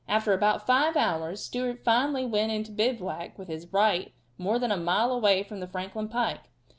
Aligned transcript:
After 0.07 0.33
about 0.33 0.65
five 0.65 0.97
hours 0.97 1.43
Stewart 1.43 1.83
finally 1.83 2.25
went 2.25 2.51
into 2.51 2.71
bivouac 2.71 3.37
with 3.37 3.49
his 3.49 3.71
right 3.71 4.11
more 4.39 4.57
than 4.57 4.71
a 4.71 4.75
mile 4.75 5.11
away 5.11 5.43
from 5.43 5.59
the 5.59 5.67
Franklin 5.67 6.09
pike. 6.09 6.49